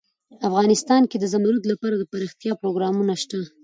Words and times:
افغانستان 0.47 1.01
کې 1.09 1.17
د 1.19 1.25
زمرد 1.33 1.63
لپاره 1.71 1.95
دپرمختیا 1.97 2.53
پروګرامونه 2.61 3.13
شته. 3.21 3.39